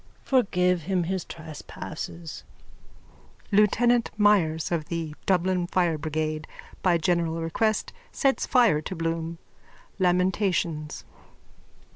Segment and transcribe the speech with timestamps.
[0.23, 2.43] _Forgive him his trespasses.
[3.53, 6.47] _(Lieutenant Myers of the Dublin Fire Brigade
[6.81, 9.37] by general request sets fire to Bloom.
[9.99, 11.05] Lamentations.)